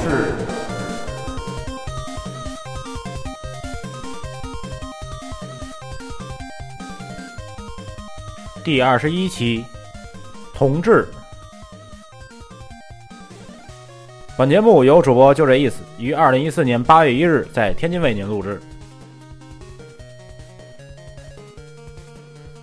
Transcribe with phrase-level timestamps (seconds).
[0.00, 0.32] 是。
[8.64, 9.64] 第二十一期，
[10.54, 11.08] 同志。
[14.36, 18.60] 本节目由主播就这意思于二零一四年八月一日在天津为您录制。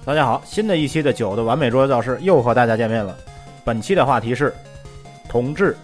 [0.06, 3.18] 大家好，新的一期的九的完美桌游教室又和大家见面了。
[3.64, 4.54] 本期的话题是
[5.28, 5.76] 同志。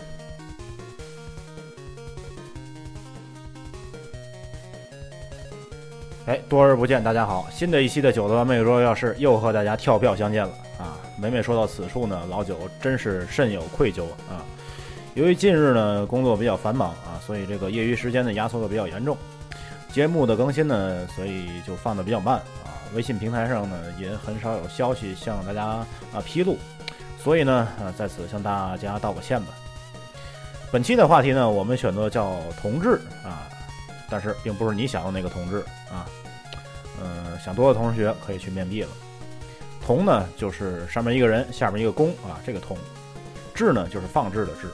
[6.28, 7.48] 哎，多日不见，大家好！
[7.52, 10.94] 新的一期的九的完美桌游教室又和大家跳票相见了啊！
[11.18, 14.46] 每每说到此处呢，老九真是甚有愧疚啊。
[15.16, 19.18] 由于近日呢工作比较繁忙啊，所以这个业余时间呢压缩的比较严重，
[19.92, 22.70] 节目的更新呢，所以就放的比较慢啊。
[22.94, 26.56] 微信平台上呢也很少有消息向大家啊披露，
[27.18, 29.48] 所以呢啊在此向大家道个歉吧。
[30.72, 33.50] 本期的话题呢，我们选择叫同志啊。
[34.12, 35.60] 但是并不是你想的那个同志
[35.90, 36.06] 啊，
[37.02, 38.90] 嗯，想多的同学可以去面壁了。
[39.84, 42.78] 同呢，就是上面一个人，下面一个工啊，这个同。
[43.56, 44.70] 志呢，就是放置的志。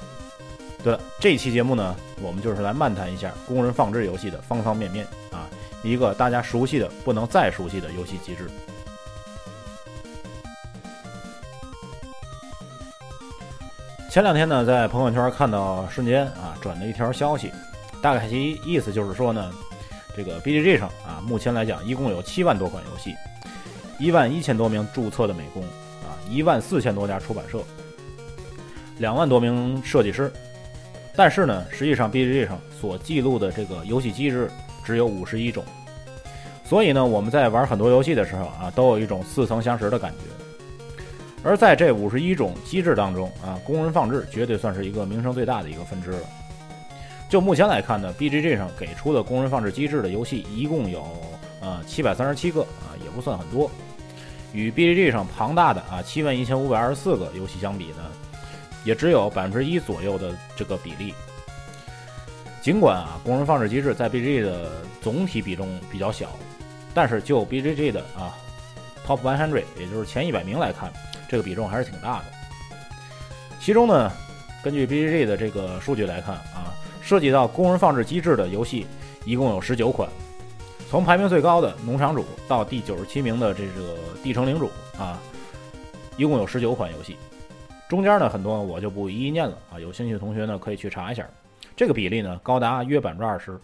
[0.84, 5.48] 对了，这期节目呢，我们就是来漫谈一下工人放置游戏的方方面面啊，
[5.84, 8.50] 一个大家熟悉的不能再熟悉的游戏机制。
[14.10, 17.52] 前两天呢，在朋友圈看到瞬间啊转了一条消息。
[18.02, 19.52] 大概其意思就是说呢，
[20.16, 23.16] 这个 BGG 上啊，目前来讲一共有七万多款游戏，
[24.00, 27.60] 一万一千多名注册的美工啊，一万四千多家出版社，
[29.00, 30.32] 两万多名设计师。
[31.16, 34.50] 但是呢，实际上 BGG 上所记录的这个游戏机制
[34.84, 35.64] 只有五十一种，
[36.64, 40.20] 所以呢，我们在玩很多游戏的时候啊，都有一种似曾相识的感觉。
[41.44, 46.20] 而在这五十一种机制当中啊，工人放置绝对算是一个名声最大的一个分支了。
[47.30, 51.06] 就目前来看呢，BGG 上给出的工人放置机制的游戏一共有
[51.60, 53.70] 呃七百三十七个啊，也不算很多。
[54.54, 58.10] 与 BGG 上庞大的啊七万一千五百二十四个游戏相比呢，
[58.86, 61.14] 也只有百分之一左右的这个比例。
[62.62, 64.72] 尽管啊工人放置机制在 BGG 的
[65.02, 66.30] 总体比重比较小，
[66.94, 68.38] 但是就 BGG 的啊
[69.06, 70.90] Top One Hundred，也就是前一百名来看，
[71.28, 72.26] 这个比重还是挺大的。
[73.60, 74.10] 其中呢，
[74.64, 76.67] 根据 BGG 的这个数据来看啊。
[77.08, 78.86] 涉及到工人放置机制的游戏
[79.24, 80.10] 一共有十九款，
[80.90, 84.70] 从排名最高的农场主到第九十七名的这个地城领主
[85.00, 85.18] 啊，
[86.18, 87.16] 一共有十九款游戏。
[87.88, 91.26] 中间呢很多我就不一一念了啊，有兴趣的同学呢可以去查一下。
[91.78, 93.58] 这个比例呢高达约百分之二十，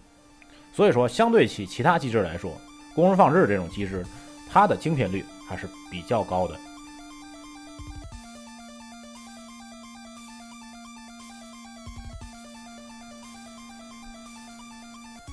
[0.74, 2.50] 所以说相对起其他机制来说，
[2.96, 4.06] 工人放置这种机制
[4.50, 6.56] 它的精品率还是比较高的。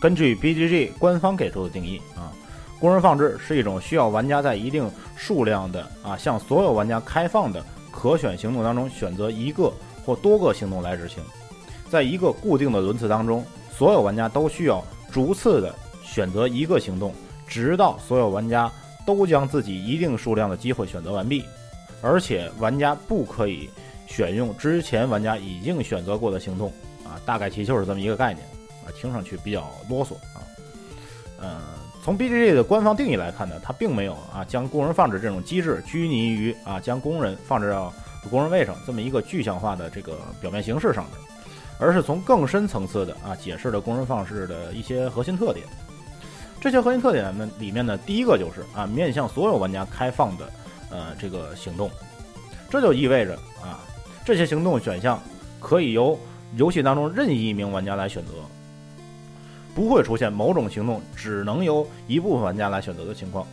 [0.00, 2.32] 根据 BGG 官方给出的定义啊，
[2.80, 9.70] 工人放置是一种需要玩家在一定数量的啊向所有玩家开放的可选行动当中选择一个
[10.02, 11.22] 或多个行动来执行，
[11.90, 17.14] 在一个固定的轮次当中，所有玩家都需要逐次的选择一个行动，
[17.46, 18.72] 直到所有玩家
[19.04, 21.44] 都将自己一定数量的机会选择完毕，
[22.00, 23.68] 而且玩家不可以
[24.06, 26.72] 选用之前玩家已经选择过的行动
[27.04, 28.46] 啊，大概其就是这么一个概念。
[28.84, 30.40] 啊听上去比较啰嗦啊，
[31.40, 31.60] 嗯，
[32.02, 37.92] 从 BGG 的官方定义来看呢，它并没有啊将工人放置这种机制拘泥于啊将工人放置到
[38.30, 41.14] 工人位上这么一个具象化的这个表面形式上面，
[41.78, 45.66] 而是从更深层次的啊解释了工人放置的一些核心特点。
[46.60, 50.52] 这些核心特点呢里面呢，第一个就是啊面向所有玩家开放的
[50.90, 51.90] 呃这个行动，
[52.68, 53.80] 这就意味着啊
[54.26, 55.18] 这些行动选项
[55.58, 56.18] 可以由
[56.56, 58.32] 游戏当中任意一名玩家来选择。
[59.74, 63.46] 不会出现某种行动只能由一部分玩家来选择的情况，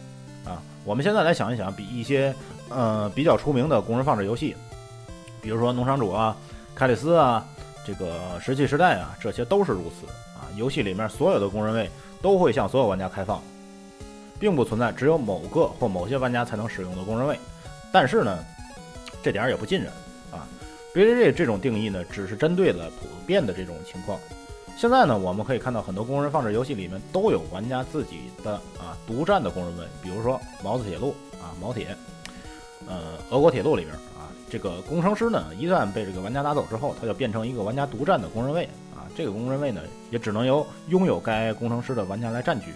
[0.46, 2.34] 啊，我们现在来想一想，比一些
[2.70, 4.56] 呃比较出名的工人放置游戏，
[5.42, 6.36] 比如说农场主啊、
[6.74, 7.46] 凯里斯啊、
[7.86, 10.50] 这个石器时代啊，这些都是如此啊。
[10.56, 11.90] 游戏里面所有的工人位
[12.22, 13.42] 都会向所有玩家开放，
[14.40, 17.38] 并不存在只有某个或某些玩家才能使用的工人位。
[17.92, 18.38] 但是呢，
[19.24, 19.94] 这点儿也不尽然
[20.32, 20.48] 啊。
[20.94, 24.20] BGG 这种定义呢，只是针对了普遍的这种情况。
[24.78, 31.98] 现在呢，我们可以看到很多工人放置游戏里面都有玩家自己的啊独占的工人位，比如说毛子铁路啊毛铁，
[32.88, 38.66] 呃俄国铁路里边啊这个工程师呢一旦被这个玩家拿走之后，他就变成一个玩家独占的工人位
[38.96, 39.82] 啊这个工人位呢
[40.12, 42.68] 也只能由拥有该工程师的玩家来占据。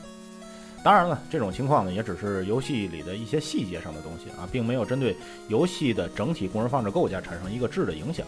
[0.83, 5.15] 当然了，这种情况呢也只是游戏里的一些细节上的东西啊，并没有针对
[5.49, 8.25] 游戏的整体工人放置构架产生一个质的影响。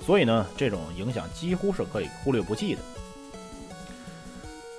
[0.00, 2.80] 所以呢，这种影响几乎是可以忽略不计的。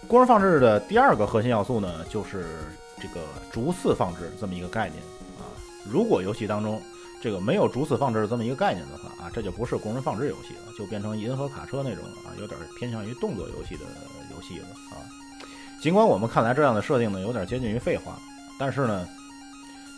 [0.07, 2.67] 工人放置的第二个核心要素呢，就是
[2.99, 3.21] 这个
[3.51, 5.01] 逐次放置这么一个概念
[5.39, 5.47] 啊。
[5.89, 6.81] 如果游戏当中
[7.21, 13.85] 这个没有逐次放置这么一个概念的话啊，这就不是工人放置游戏了，就变成银河卡车那种啊，有点偏向于动作游戏的
[14.35, 14.99] 游戏了啊。
[15.79, 18.19] 尽管我们看来这样的设定呢，有点接近于废话，
[18.59, 19.07] 但是呢，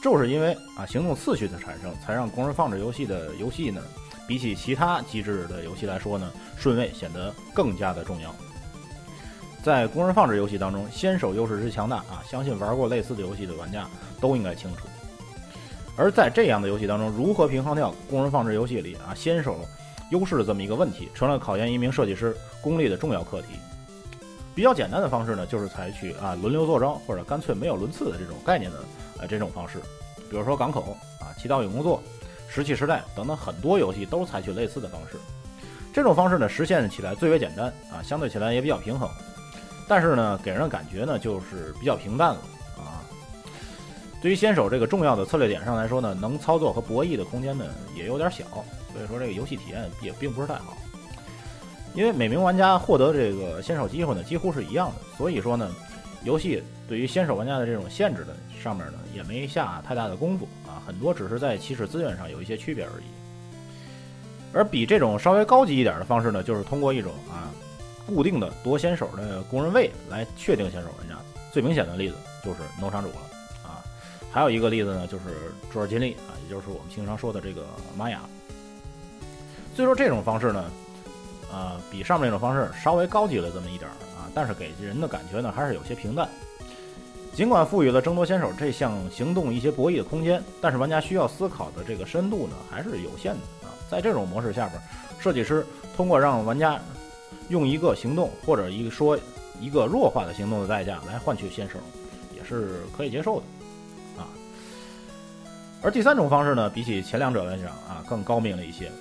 [0.04, 3.82] 就是因为啊行动次序的产生，才让工人放置游戏的游戏呢，
[4.28, 8.34] 比起其他机制的游戏来说呢，顺位显得更加的重要。
[9.64, 13.88] 在工人放置游戏当中，先手优势之强大啊，相信玩过类似的游戏的玩家
[14.20, 14.88] 都应该清楚。
[15.96, 19.60] 而在这样的游戏当中，如何平衡掉工人放置游戏里啊先手
[20.10, 23.50] 优势的这么一个问题，成了考验一名设计师功力的重要课题。
[24.56, 28.78] 比较简单的方式呢，就是采取啊轮流坐庄或者干脆没有轮次的这种概念的
[29.20, 29.80] 呃这种方式。
[30.30, 32.02] 比如说港口啊、祈祷与工作、
[32.54, 35.18] 石器时代等等很多游戏都采取类似的方式。
[35.92, 39.10] 这种方式呢，实现起来最为简单啊，相对起来也比较平衡。
[39.88, 42.42] 但是呢，给人的感觉呢，就是比较平淡了
[42.78, 43.02] 啊。
[44.22, 47.66] 对于先手这个重要的策略点上来说呢，能操作和博弈的空间呢
[47.96, 48.44] 也有点小，
[48.94, 50.78] 所以说这个游戏体验也并不是太好。
[51.96, 55.70] 因为每名玩家获得这个先手机会呢几乎是一样的，所以说呢，
[56.24, 63.04] 游戏对于先手玩家的这种限制的上面呢也没下太大的功夫啊，很多只是在起始资源上有一些区别而已。
[64.54, 67.50] 而比这种稍微高级一点的方式呢，就是通过一种啊。
[68.06, 71.16] 固定的夺先手的工人位来确定先手玩家，
[71.52, 73.16] 最明显的例子就是农场主了
[73.64, 73.82] 啊。
[74.32, 75.24] 还有一个例子呢，就是
[75.72, 77.66] 卓尔金利啊，也就是我们经常说的这个
[77.98, 78.22] 玛雅。
[79.76, 80.66] 所以说这种方式呢，
[81.52, 86.30] 啊，比上面那种方式稍微高级了这么一点啊，但是给人的感觉呢还是有些平淡。
[87.34, 93.74] 尽管赋予了争夺先手这项行动一些博弈的空间，但是玩家需要思考的这个深度呢还是有限的啊。
[93.90, 94.80] 在这种模式下边，
[95.20, 95.66] 设计师
[95.98, 96.80] 通过让玩家
[97.50, 99.18] 用一个行动或者一个说
[99.60, 101.80] 一个弱化的行动的代价来换取先手，
[102.36, 104.30] 也是可以接受的啊。
[105.82, 108.92] 而第三种方式呢，比起前两者来讲啊，更高明了一些。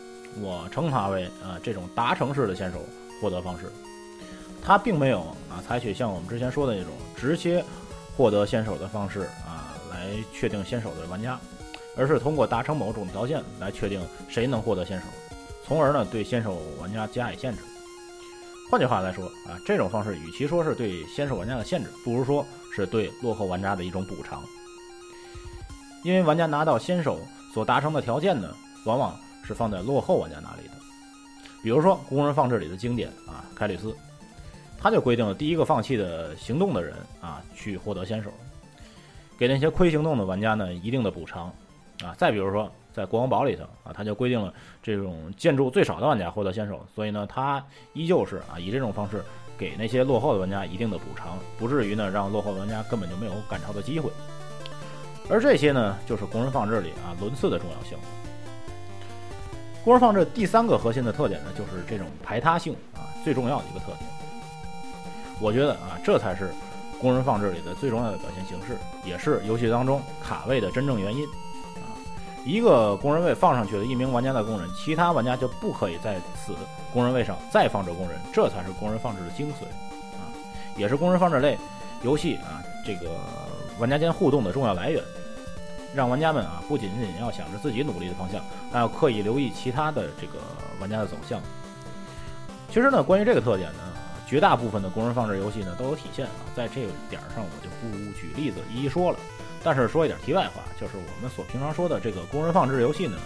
[0.41, 2.79] 我称它为啊这种达成式的先手
[3.21, 3.71] 获得方式。
[4.65, 5.21] 它并没有
[5.51, 7.63] 啊采取像我们之前说的那种直接
[8.17, 11.39] 获得先手的方式啊来确定先手的玩家，
[11.97, 15.07] 而是通过达成某种条件来确定谁能获得先手，
[15.65, 17.63] 从而呢对先手玩家加以限制。
[18.71, 22.45] 换句话来说啊，这种方式与其说是对先手玩家的限制，不如说
[22.75, 24.43] 是对落后玩家的一种补偿。
[26.05, 27.21] 因为玩家拿到先手
[27.53, 28.49] 所达成的条件呢，
[28.87, 29.15] 往往
[29.45, 30.75] 是放在落后玩家那里的。
[31.63, 33.95] 比如说工人放置里的经典啊，凯里斯，
[34.83, 38.31] 他就规定了第一个放弃的行动的人啊，去获得先手，
[39.39, 41.53] 给那些亏行动的玩家呢一定的补偿
[42.03, 42.15] 啊。
[42.19, 42.71] 再比如说。
[42.95, 44.53] 在国王堡里头啊，他就规定了
[44.83, 47.65] 这种建筑最少的玩家获得先手，所以呢，他
[47.95, 49.25] 依旧是啊以这种方式
[49.57, 54.11] 给那些落后的玩家一定的补偿，不至于呢让落后玩家根本就没有赶超的机会。
[55.31, 57.97] 而这些呢，就是工人放置里啊轮次的重要性。
[59.83, 64.22] 工人放置第三个核心的特点呢，就是这种排他性啊最重要的一个特点。
[65.43, 66.55] 我觉得啊，这才是
[67.01, 71.27] 工人放置里的最重要的表现形式，也是游戏当中卡位的真正原因。
[71.27, 71.91] 啊
[72.45, 76.55] 一个工人位放上去的一名玩家的工人，其他玩家就不可以在此
[76.93, 79.65] 工人位上再放置工人，这才是工人放置的精髓
[80.17, 80.31] 啊，
[80.77, 81.59] 也是工人放置类
[82.03, 83.11] 游戏啊这个
[83.79, 85.03] 玩家间互动的重要来源。
[85.95, 88.41] 让玩家们啊不仅仅要想着自己努力的方向，
[88.73, 90.39] 还要刻意留意其他的这个
[90.81, 91.41] 玩家的走向。
[92.69, 93.92] 其实呢，关于这个特点呢，
[94.27, 99.19] 绝大部分的工人放置游戏呢都有体现啊，在这个点儿上我就不举例子一一说了。
[99.65, 103.17] 但是说一点题外话，就是我们所平常说的这个工人放置游戏呢，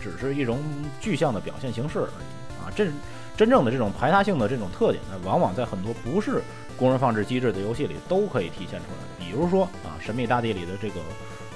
[0.00, 0.60] 只是一种
[1.00, 2.70] 具象的表现形式而已啊。
[2.74, 2.92] 真
[3.36, 6.42] 真正的这种排他性的这种特点呢，往往在很多不是
[6.76, 9.26] 工人放置机制的游戏里都可以体现出来。
[9.26, 11.00] 比如说啊，《神秘大地》里的这个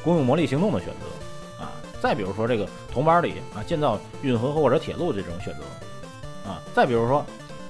[0.03, 7.25] 公用魔力行动的选择啊，再比如说这个铜板里啊建造运河或者铁路这种选择啊，再比如说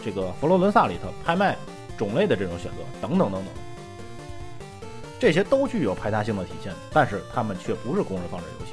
[0.05, 1.57] 这个佛罗伦萨里头拍卖
[1.97, 3.47] 种类的这种选择等等等等。
[5.19, 8.73] 这些都具有排他性的体现，但是他们却不是工人放置游戏。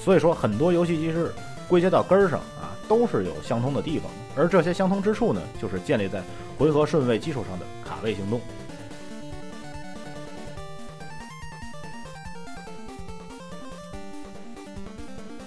[0.00, 1.32] 所以说，很多游戏机制
[1.68, 4.10] 归结到根儿上啊，都是有相通的地方。
[4.36, 6.22] 而这些相通之处呢，就是建立在
[6.56, 8.40] 回合顺位基础上的卡位行动。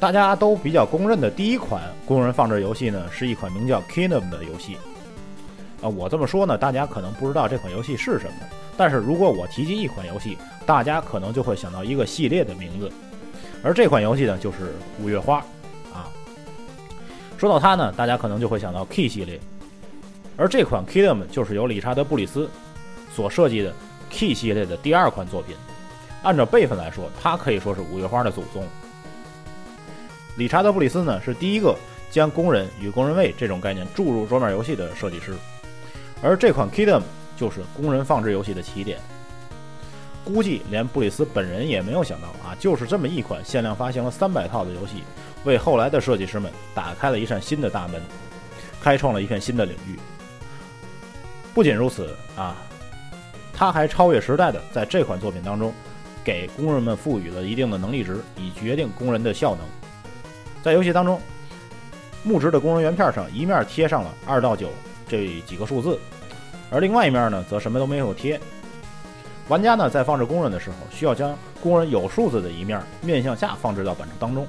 [0.05, 4.77] 大家都比较公认的第一款工人放置游戏呢，是一款名叫《Kingdom》的游戏。
[5.81, 8.33] 啊，我这么说呢，大家可能不知道这款游戏是什么。
[8.77, 12.91] 但是如果我提及一款游戏，大家可能就会想到一个系列的名字，
[13.63, 14.57] 而这款游戏呢，就是
[15.01, 15.39] 《五月花》
[15.97, 16.05] 啊。
[17.39, 19.39] 说到它呢，大家可能就会想到 Key 系列，
[20.37, 22.47] 而这款 Kingdom 就是由理查德·布里斯
[23.11, 23.73] 所设计的
[24.11, 25.55] Key 系列的第二款作品。
[26.21, 28.63] 按照辈分来说，它可以说是五月花的祖宗。
[30.37, 31.77] 理查德·布里斯呢，是第一个
[32.11, 35.33] 将工人与工人位这种概念注入桌面游戏的设计师，
[36.21, 37.01] 而这款 Kingdom
[37.37, 38.99] 就是工人放置游戏的起点。
[40.25, 45.03] 估计连布里斯本人也没有想到啊，就是这么一款限量发行了三百套的游戏，
[45.45, 48.01] 为后来的设计师们打开了一扇新的大门，
[48.81, 49.97] 开创了一片新的领域。
[51.53, 52.57] 不仅如此啊，
[53.53, 55.71] 他还超越时代的在这款作品当中，
[56.25, 59.65] 给工人们赋予了一定的能力值，以决定工人的效能。
[60.65, 61.21] 在游戏当中，
[62.23, 64.69] 木质的工人圆片上一面贴上了二到九
[65.07, 65.99] 这几个数字，
[66.71, 68.41] 而另外一面呢，则什么都没有贴。
[69.47, 74.47] 玩家呢，在放置工人的时候，需要将工人有数字的一面面向下放置到板柱当中。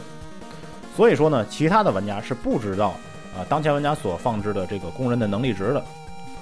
[0.97, 2.95] 所以说呢，其他的玩家是不知道
[3.37, 5.81] 啊，当前玩家所放置的这个工人的能力值的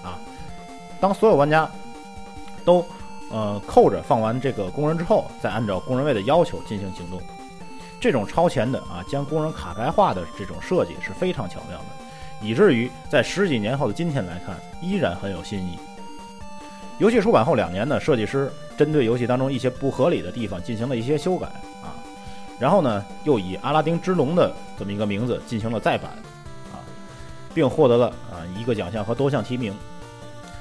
[0.04, 0.16] 啊。
[1.00, 1.68] 当所有玩家
[2.64, 2.86] 都
[3.28, 7.20] 呃扣着放完这个工人之后，再按照工人位的要求进行行动。
[8.04, 15.78] 这种超前的啊，将工人卡牌化的这种设计是非常巧妙的，以至于在十几年后的今天来看，依然很有新意。
[16.98, 21.46] 游戏出版后两年呢，设计师针对游戏当中一些不合理的地方进行了一些修改
[21.82, 21.96] 啊，
[22.58, 26.10] 然后呢，又以《阿拉丁之龙》的这么一个名字进行了再版
[26.74, 26.84] 啊，
[27.54, 29.74] 并获得了啊一个奖项和多项提名。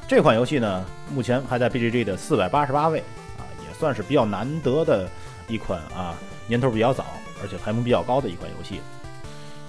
[0.07, 2.99] 这款游戏呢，目前还在 BGG 的四百八十八位
[3.37, 5.09] 啊，也算是比较难得的
[5.49, 6.15] 一款啊，
[6.47, 7.03] 年头比较早，
[7.43, 8.79] 而且排名比较高的一款游戏。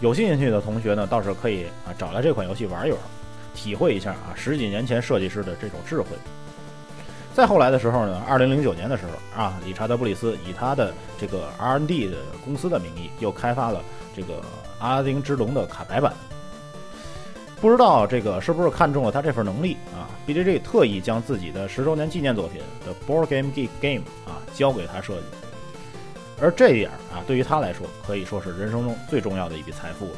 [0.01, 3.01] 有兴趣的同学呢，倒是可以啊找来这款游戏玩一玩，
[3.55, 6.09] 体会一下啊十几年前设计师的这种智慧。
[7.35, 13.83] 再后来的时候呢，二零零九年的时候啊，理查德·布里斯以他的这个 R&D 的公司的名义，又开发了
[14.15, 14.35] 这个
[14.79, 16.13] 《阿丁之龙》的卡牌版。
[17.61, 25.23] 不知道这个是不是看中了他这份能力啊？BJG 特意将自己的十周年纪念作品的 Board Game Geek Game 啊交给他设计，
[26.45, 30.13] 而这一点啊，对于他来说可以说是人生中最重要的一笔财富了。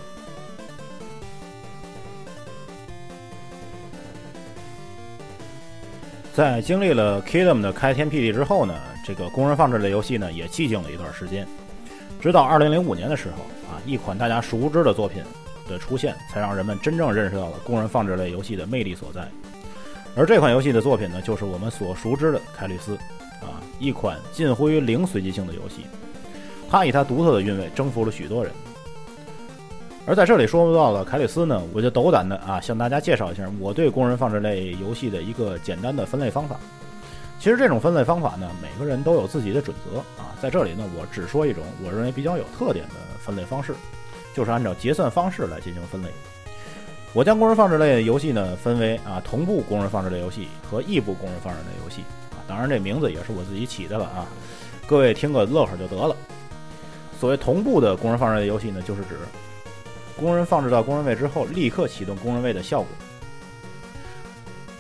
[6.35, 8.75] 在经历了 Kingdom 的开天辟地之后呢，
[9.07, 11.47] 这个工人放置类游戏呢也寂静了一段时间，
[12.21, 15.23] 直到2005年的时候啊，一款大家熟知的作品
[15.69, 19.29] 的出现，才让人们真正认识到了工人放置类游戏的魅力所在。
[20.17, 22.97] 而这款游戏的作品呢，就是我们所熟知的凯律斯
[23.41, 25.87] 啊，一款近乎于零随机性的游戏，
[26.71, 28.53] 它以它独特的韵味征服了许多人。
[30.07, 36.57] 而在这里说不到了凯里斯呢，我就斗胆的啊向大家介绍一下我对工人放置类游戏的一个简单的分类方法。
[37.41, 43.75] 其实这种分类方法呢，每个人都有自己的准则啊，在这里呢，我只说一种我认为比较有特点的分类方式，
[44.33, 46.09] 就是按照结算方式来进行分类。
[47.13, 54.27] 我将工人放置类游戏呢分为啊同步工人放置类游戏和异步工人放置类游戏啊，当然这名字也是我自己起的了啊，
[54.87, 56.15] 各位听个乐呵就得了。
[57.19, 59.17] 所谓同步的工人放置类游戏呢，就是指
[60.17, 62.89] 工人放置到工人位之后，立刻启动工人位的效果。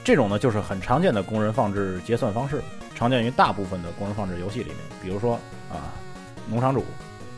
[0.05, 2.63] 这种呢，就是很常见的工人放置结算方式，
[2.95, 4.77] 常见于大部分的工人放置游戏里面。
[5.03, 5.35] 比如说
[5.71, 5.93] 啊，
[6.49, 6.85] 农场主、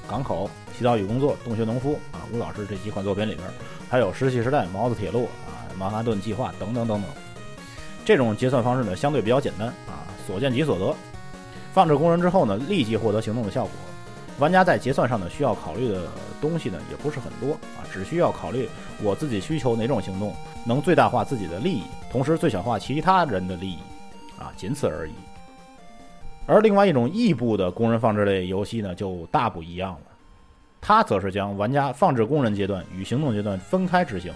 [0.08, 3.48] 港口、洗澡与工作、洞穴农夫啊，吴老师这几款作品里边，
[3.88, 7.10] 还有石器时代、毛子铁路啊、曼哈顿计划等等等等。
[8.04, 10.94] 这种结算方式呢，相对比较简单啊，所见即所得。
[11.72, 13.72] 放置工人之后呢，立即获得行动的效果。
[14.38, 16.02] 玩家在结算上呢，需要考虑的
[16.40, 18.68] 东西呢，也不是很多啊，只需要考虑
[19.02, 20.32] 我自己需求哪种行动
[20.64, 23.78] 能最大化自己的利益，同时最小化其他人的利益，
[24.38, 25.12] 啊，仅此而已。
[26.46, 30.00] 而另外一种异步的工人放置类游戏呢，就大不一样了，
[30.80, 34.32] 它则是将玩家放置工人阶段与行动阶段分开执行。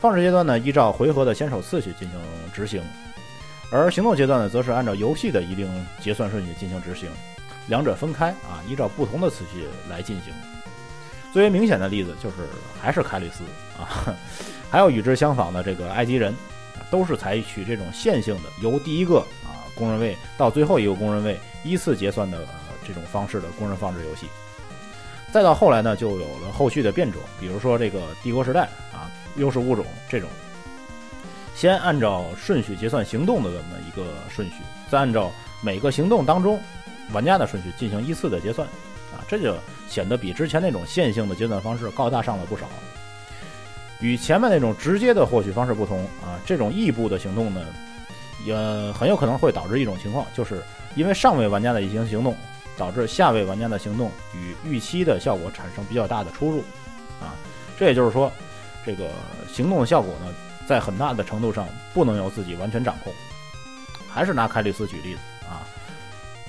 [0.00, 2.18] 放置阶段呢，依照回合的先手次序进行
[2.52, 2.82] 执行，
[3.70, 5.66] 而行动阶段呢，则是按照游戏的一定
[6.00, 7.08] 结算顺序进行执行。
[7.66, 10.32] 两者分开啊，依照不同的次序来进行。
[11.32, 12.36] 最为明显的例子就是
[12.80, 13.42] 还是凯里斯
[13.76, 14.14] 啊，
[14.70, 16.32] 还有与之相仿的这个埃及人，
[16.90, 22.46] 都是采取这种线性的，由第一个啊工人位到最后一个工人位依次结算的
[22.86, 24.28] 这种方式的工人放置游戏。
[25.32, 30.30] 再到后来呢，就有了后续的变种，比如说这个帝国时代啊，优势物种这种，
[31.56, 34.54] 先按照顺序结算行动的这么一个顺序，
[34.88, 36.62] 再按照每个行动当中。
[37.12, 38.66] 玩家的顺序进行依次的结算，
[39.12, 39.56] 啊，这就
[39.88, 42.66] 显得比之前那种线性的结算方式高大上了不少。
[44.00, 47.64] 与前面那种直接的获取方式不同，啊，这种异步的行动呢，
[48.44, 48.54] 也
[48.92, 50.62] 很有可能会导致一种情况，就是
[50.96, 52.36] 因为上位玩家的一行行动，
[52.76, 56.60] 导致下位玩家的行动与预期的效果产生比较大的出入，
[57.20, 57.36] 啊，
[57.78, 58.30] 这也就是说，
[58.84, 59.08] 这个
[59.50, 60.34] 行动的效果呢，
[60.66, 63.12] 在很大的程度上不能由自己完全掌控。
[64.08, 65.20] 还是拿凯里斯举例子，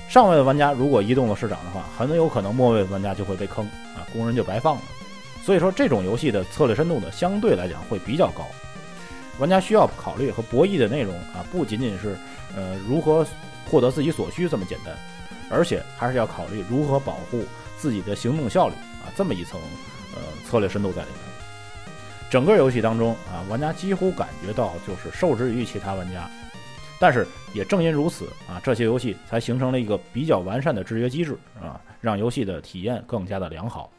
[0.08, 4.82] 上位的玩家如果移动了市长的话，很有可能末位的玩家就会被坑啊，工人就白放了。
[5.44, 8.46] 所以说，这种游戏的策略深度呢，相对来讲会比较高。
[9.38, 12.16] 玩家需要考虑和博弈的内容啊，不仅仅是
[12.56, 13.26] 呃如何
[13.68, 14.96] 获得自己所需这么简单，
[15.50, 17.44] 而且还是要考虑如何保护
[17.76, 19.60] 自己的行动效率啊，这么一层
[20.14, 21.18] 呃策略深度在里面。
[22.30, 26.30] 整个游戏当中啊，玩家几乎感觉到就是受制于其他玩家。
[26.98, 33.90] 但是也正因如此啊，这些游戏才形成了一个比较完善的制约机制啊，让游戏的体验更加的良好。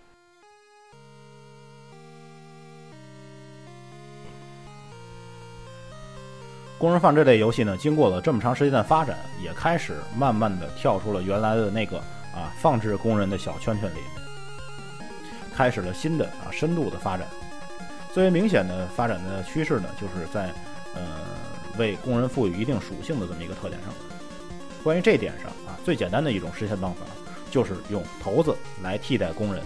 [6.80, 12.00] 工人放这类游戏呢，经过了这么长时间的发展，也开始慢慢的跳出了原来的那个
[12.34, 14.00] 啊放置工人的小圈圈里，
[15.56, 17.28] 开始了新的啊深度的发展。
[18.12, 20.50] 最为明显的发展的趋势呢，就是在
[20.96, 21.48] 呃。
[21.78, 23.94] 为工人赋予一定属性的这么一个特点上，
[24.84, 27.02] 关于这点上啊，最简单的一种实现方法
[27.50, 29.64] 就是用骰子来替代工人，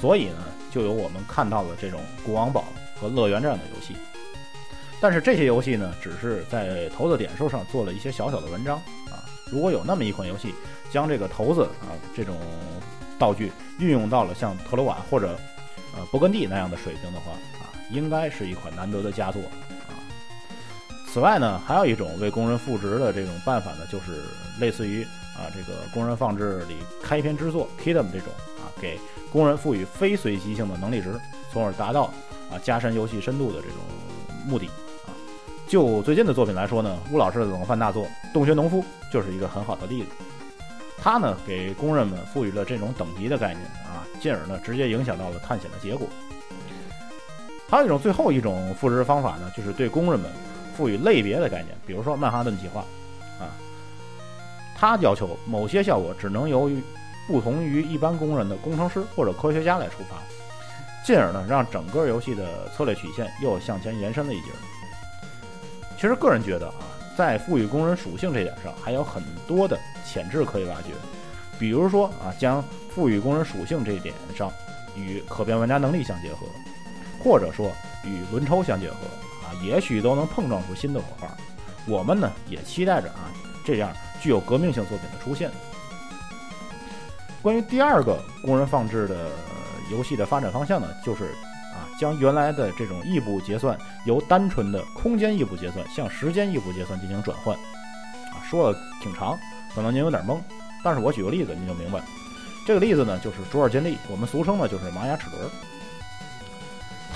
[0.00, 2.64] 所以呢，就有我们看到的这种国王堡
[3.00, 3.94] 和乐园这样的游戏。
[5.00, 8.76] 但是这些游戏呢，只是在骰子点数上做了一些小小的文章
[9.10, 9.24] 啊。
[9.52, 10.54] 如果有那么一款游戏，
[10.90, 12.36] 将这个骰子啊这种
[13.18, 15.38] 道具运用到了像特鲁瓦或者
[15.94, 19.42] 呃勃艮第那样的水平的话啊，应该是一款难得的佳作。
[21.12, 24.20] 此外呢，还有一种为工人赋值的这种办法呢，就是
[24.60, 25.02] 类似于
[25.34, 28.98] 啊这个工人放置里开篇之作 Kingdom 这种啊，给
[29.32, 31.18] 工人赋予非随机性的能力值，
[31.50, 32.12] 从而达到
[32.50, 33.78] 啊加深游戏深度的这种
[34.44, 34.66] 目的
[35.06, 35.08] 啊。
[35.66, 40.10] 就最近的作品来说呢，乌老师的冷饭大作《洞穴农夫》就是一个很好的例子。
[40.98, 46.06] 他呢给工人们赋予了这种等级的概念啊，进而呢直接影响到了探险的结果。
[47.70, 50.30] 还有一种最后一种赋值方法呢，就是对工人们。
[50.76, 52.80] 赋予类别的概念，比如说曼哈顿计划，
[53.40, 53.48] 啊，
[54.76, 56.82] 它要求某些效果只能由于
[57.26, 60.16] 不同于一般工人的工程师或者科学家来触发，
[61.04, 64.48] 进而呢让整个游戏的策略曲线又向前延伸了一截。
[65.96, 66.84] 其实个人觉得啊，
[67.16, 70.88] 在赋予工人属性这点上还有很多的潜质可以挖掘，
[71.58, 72.62] 比如说啊，将
[72.94, 74.52] 赋予工人属性这一点上
[74.94, 76.46] 与可变玩家能力相结合，
[77.18, 77.72] 或者说
[78.04, 78.96] 与轮抽相结合。
[79.46, 81.28] 啊，也许都能碰撞出新的火花。
[81.86, 83.30] 我们呢也期待着啊，
[83.64, 85.50] 这样具有革命性作品的出现。
[87.40, 89.30] 关于第二个工人放置的
[89.92, 91.26] 游戏的发展方向呢，就是
[91.72, 97.54] 啊，将原来的这种异步结算由单纯的空间异步结算向时间异步结算进行转换。
[97.56, 99.38] 啊，说的挺长，
[99.72, 100.40] 可能您有点懵，
[100.82, 102.02] 但是我举个例子您就明白。
[102.66, 105.48] 这个例子呢，就是卓尔坚利，我们俗称呢就是玛雅齿轮。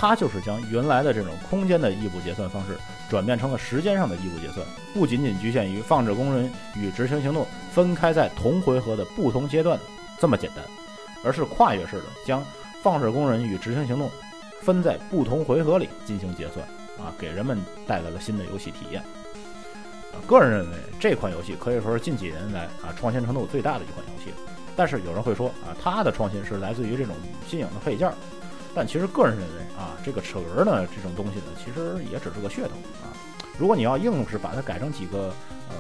[0.01, 2.75] 它就是将原来的这种空间的异步结算方式
[3.11, 9.79] 转变成了时间上的异步结算，不仅仅局限于放置工人与执行行动分开在同回合的不同阶段
[10.19, 10.65] 这么简单，
[11.23, 12.43] 而是跨越式的将
[12.83, 14.11] 放置工人与执行行动
[14.63, 16.67] 分在不同回合里进行结算，
[16.99, 19.03] 啊，给人们带来了新的游戏体验。
[19.03, 24.33] 啊，个人认为这款游戏可以说是近几年来啊创新程度最大的一款游戏，
[24.75, 27.15] 但是有人会说啊，它的创新是来自于这种
[27.47, 28.15] 新颖的配件儿。
[28.75, 33.11] 但其实个人认为啊，这个齿轮呢，这种东西呢，其实也只是个噱头啊。
[33.59, 35.35] 如果你要硬是把它改成几个
[35.69, 35.77] 呃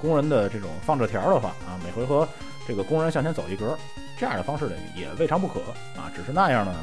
[0.00, 2.28] 工人的这种放置条的话啊，每回合
[2.66, 3.76] 这个工人向前走一格，
[4.18, 5.60] 这样的方式呢也未尝不可
[5.98, 6.12] 啊。
[6.14, 6.74] 只是那样呢，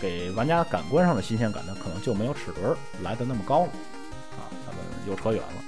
[0.00, 3.70] 给玩家感官上的新鲜感呢，可能就没有齿轮来的那么高了
[4.38, 4.46] 啊。
[4.66, 5.64] 咱们又扯远了。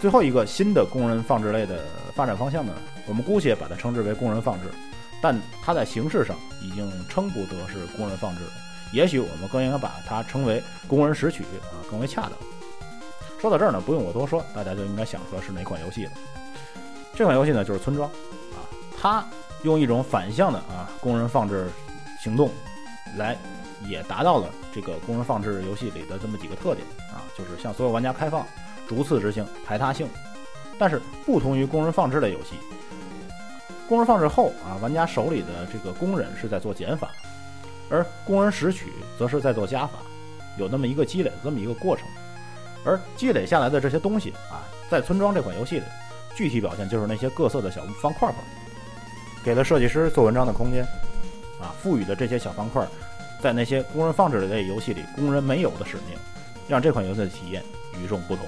[0.00, 1.84] 最后一个新的工人放置类的
[2.14, 2.74] 发展方向呢，
[3.06, 4.66] 我们姑且把它称之为工人放置。
[5.22, 8.50] 但它在形式上已经称不得是工人放置了，
[8.92, 12.32] 也许我们更应该把它称为工人拾取啊，更为恰当。
[13.40, 16.10] 说到这儿呢，不用我多说，大家就应该想出来是哪款游戏了。
[17.14, 18.66] 这款游戏呢就是村庄啊，
[19.00, 19.24] 它
[19.62, 21.70] 用一种反向的啊工人放置
[22.20, 22.50] 行动，
[23.16, 23.38] 来
[23.86, 28.44] 也达到了这个工人放置游戏里的这么几个特点啊，就是向所有玩家开放、
[28.88, 30.08] 逐次执行、排他性。
[30.78, 32.56] 但是不同于工人放置类游戏。
[33.88, 37.10] 工人放置后啊，玩家手里的这个工人是在做减法，
[37.90, 39.98] 而工人拾取则是在做加法，
[40.58, 42.06] 有那么一个积累这么一个过程。
[42.84, 45.84] 而积累下来的这些东西啊，在村庄这款游戏里，
[46.34, 48.34] 具体表现就是那些各色的小方块块，
[49.44, 50.84] 给了设计师做文章的空间
[51.60, 52.84] 啊，赋予的这些小方块，
[53.40, 56.18] 在那些工人放置类游戏里工人没有的使命，
[56.66, 57.62] 让这款游戏的体验
[58.02, 58.46] 与众不同。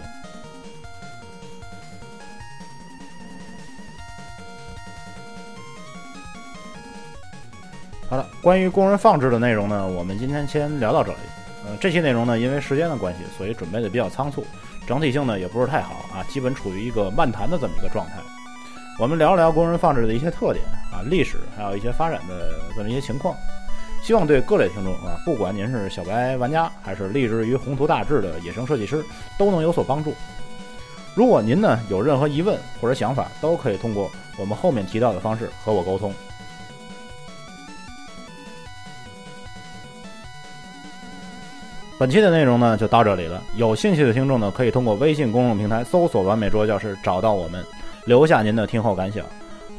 [8.08, 11.18] 好了，关于工人放置的内容呢，我们今天先聊到这里。
[11.66, 14.46] 呃，这期内容呢，因为时间的关系，所以准备的比较仓促，
[14.86, 18.12] 整体性呢也不是太好啊，基本处于一个漫谈的这么一个状态。
[18.98, 23.34] 我们聊聊工人放置的一些特点啊、历史，还有一些发展的这么一些情况，
[24.02, 29.02] 希望对各类听众啊，不管您是小白玩家，还是立志于宏图大志的野生设计师，
[29.38, 30.14] 都能有所帮助。
[31.14, 36.14] 如果您呢有任何疑问或者想法，都可以通过我们后面提到的方式和我沟通。
[41.96, 43.40] 本期的内容呢就到这里了。
[43.57, 47.64] 有兴趣的听众呢，可以通过微信公众平台搜索“完美桌教室”找到我们，
[48.04, 49.24] 留下您的听后感想，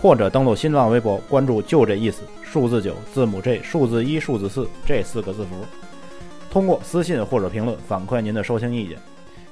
[0.01, 5.49] 或者登录新浪微博关注“就这意思”数字九字母 J 数字一数字四这四个字符，
[6.49, 8.97] 通过私信或者评论反馈您的收听意见。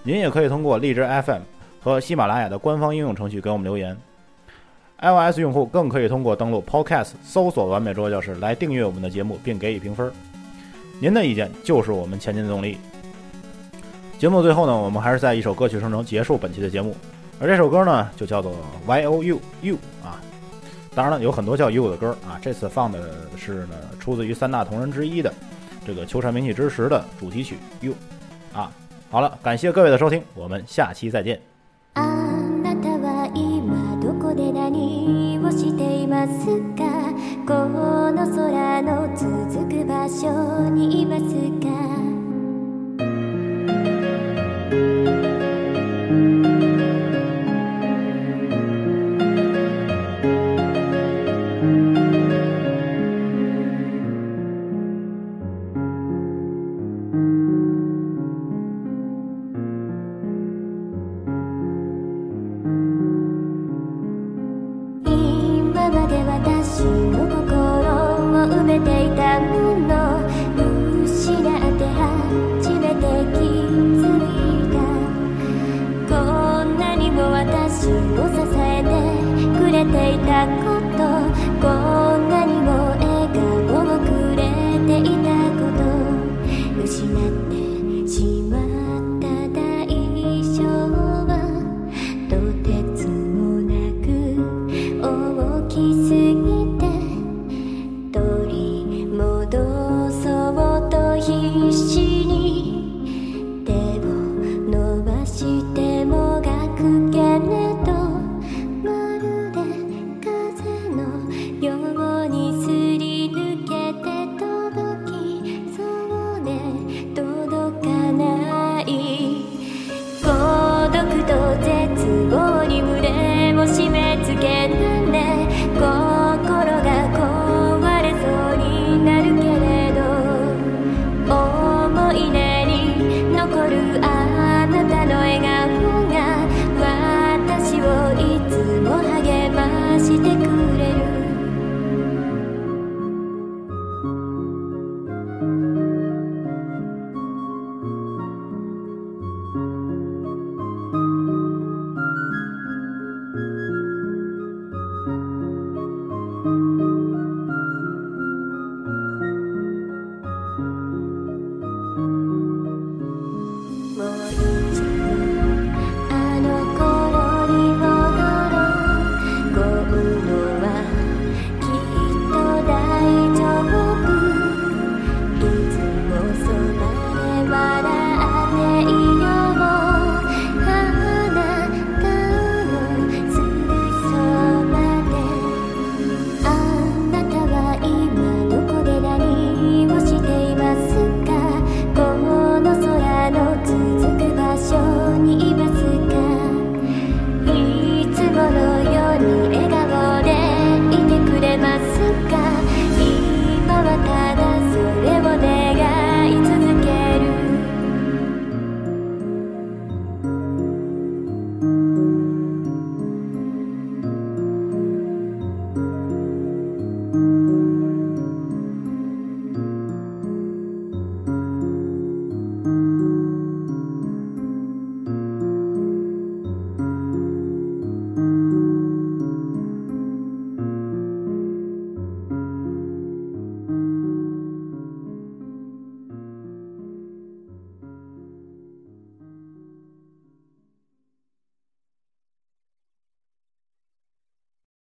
[0.01, 1.41] 您也可以通过荔枝 FM
[1.83, 3.95] 和喜马拉雅的官方应用程序给我们留言。
[5.01, 10.09] iOS 用户更可以通过登录 Podcast 搜索“完美桌教室”来订阅我们的节目，并给予评分。
[11.03, 12.77] 您的意见就是我们前进的动力。
[14.17, 16.95] 节目最后呢，我们还是在一首歌曲声中结束本期的节目，
[17.41, 20.21] 而这首歌呢就叫做 Y O U U 啊。
[20.95, 25.33] 当然了，有很多叫 U 的歌啊，这次放的是呢出自于三大同人之一的
[25.85, 27.93] 这个《秋蝉鸣泣之时》的主题曲 U
[28.53, 28.71] 啊。
[29.11, 31.37] 好了，感谢各位的收听，我们下期再见。